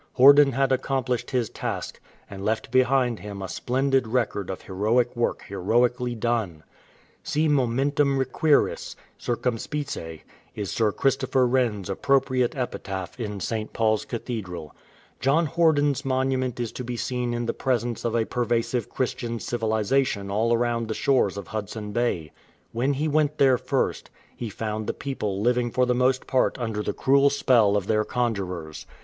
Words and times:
Horden 0.17 0.53
had 0.53 0.71
accomplished 0.71 1.29
his 1.29 1.51
task, 1.51 1.99
and 2.27 2.43
left 2.43 2.71
behind 2.71 3.19
him 3.19 3.39
a 3.43 3.47
splendid 3.47 4.07
record 4.07 4.49
of 4.49 4.63
heroic 4.63 5.15
work 5.15 5.43
heroically 5.43 6.15
done. 6.15 6.63
Si 7.21 7.47
monumentnm 7.47 8.17
requiris, 8.17 8.95
circumspice, 9.19 10.23
is 10.55 10.71
Sir 10.71 10.91
Christopher 10.91 11.45
Wren''s 11.47 11.87
appropriate 11.87 12.55
epitaph 12.57 13.19
in 13.19 13.39
St. 13.39 13.73
PauPs 13.73 14.07
Cathedral. 14.07 14.73
197 15.23 15.47
RESULTS 15.53 16.01
OP 16.01 16.05
MINISTRY 16.09 16.09
John 16.09 16.17
IIorden''s 16.17 16.17
monument 16.17 16.59
is 16.59 16.71
to 16.71 16.83
be 16.83 16.97
seen 16.97 17.33
in 17.35 17.45
the 17.45 17.53
presence 17.53 18.03
of 18.03 18.15
a 18.15 18.25
pervasive 18.25 18.89
Christian 18.89 19.39
civilization 19.39 20.31
all 20.31 20.51
aromid 20.51 20.87
the 20.87 20.95
shores 20.95 21.37
of 21.37 21.49
Hudson 21.49 21.91
Bay. 21.91 22.31
When 22.71 22.93
he 22.93 23.07
went 23.07 23.37
there 23.37 23.59
first, 23.59 24.09
he 24.35 24.49
found 24.49 24.87
the 24.87 24.93
people 24.95 25.39
living 25.41 25.69
for 25.69 25.85
the 25.85 25.93
most 25.93 26.25
part 26.25 26.57
under 26.57 26.81
the 26.81 26.91
cruel 26.93 27.29
spell 27.29 27.77
of 27.77 27.85
their 27.85 28.03
conjurers. 28.03 28.87